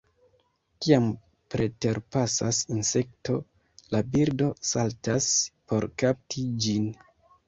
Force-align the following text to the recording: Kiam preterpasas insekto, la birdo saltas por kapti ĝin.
Kiam 0.83 1.03
preterpasas 1.55 2.61
insekto, 2.75 3.35
la 3.95 4.01
birdo 4.15 4.47
saltas 4.71 5.29
por 5.73 5.87
kapti 6.05 6.47
ĝin. 6.65 6.89